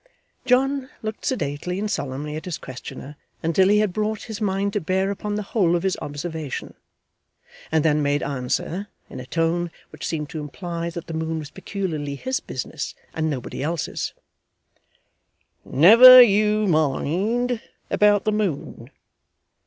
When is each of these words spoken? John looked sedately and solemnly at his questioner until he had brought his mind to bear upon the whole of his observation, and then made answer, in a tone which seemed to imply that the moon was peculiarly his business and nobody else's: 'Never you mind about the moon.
John 0.45 0.89
looked 1.03 1.25
sedately 1.25 1.77
and 1.77 1.85
solemnly 1.87 2.35
at 2.35 2.45
his 2.45 2.57
questioner 2.57 3.17
until 3.43 3.67
he 3.67 3.77
had 3.77 3.93
brought 3.93 4.23
his 4.23 4.41
mind 4.41 4.73
to 4.73 4.81
bear 4.81 5.11
upon 5.11 5.35
the 5.35 5.43
whole 5.43 5.75
of 5.75 5.83
his 5.83 5.95
observation, 6.01 6.73
and 7.71 7.85
then 7.85 8.01
made 8.01 8.23
answer, 8.23 8.87
in 9.11 9.19
a 9.19 9.27
tone 9.27 9.69
which 9.91 10.07
seemed 10.07 10.31
to 10.31 10.39
imply 10.39 10.89
that 10.89 11.05
the 11.05 11.13
moon 11.13 11.37
was 11.37 11.51
peculiarly 11.51 12.15
his 12.15 12.39
business 12.39 12.95
and 13.13 13.29
nobody 13.29 13.61
else's: 13.61 14.13
'Never 15.63 16.19
you 16.19 16.65
mind 16.65 17.61
about 17.91 18.23
the 18.23 18.31
moon. 18.31 18.89